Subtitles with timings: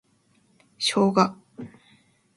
[0.79, 1.37] ショウガ